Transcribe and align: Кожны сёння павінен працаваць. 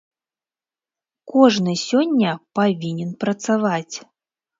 Кожны 1.33 1.75
сёння 1.81 2.31
павінен 2.61 3.11
працаваць. 3.25 3.95